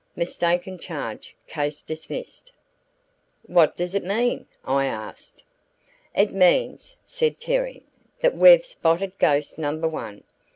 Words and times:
Mistaken 0.15 0.79
charge. 0.79 1.35
Case 1.45 1.83
dismissed." 1.83 2.51
"What 3.43 3.77
does 3.77 3.93
it 3.93 4.03
mean?" 4.03 4.47
I 4.65 4.87
asked. 4.87 5.43
"It 6.15 6.33
means," 6.33 6.95
said 7.05 7.39
Terry, 7.39 7.83
"that 8.21 8.35
we've 8.35 8.65
spotted 8.65 9.15
ghost 9.19 9.59
number 9.59 9.87
one. 9.87 10.23